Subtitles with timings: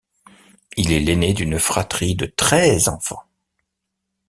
[0.77, 3.21] Il est l’aîné d’une fratrie de treize enfants.